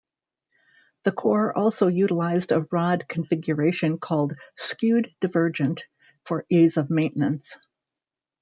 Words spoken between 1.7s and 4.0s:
utilized a rod configuration